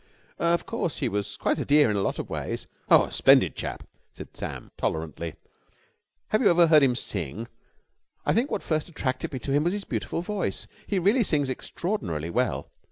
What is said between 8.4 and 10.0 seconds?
what first attracted me to him was his